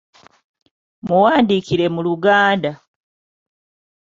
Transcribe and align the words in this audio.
Muwandiikire 1.07 1.85
mu 1.93 2.01
Luganda. 2.07 2.71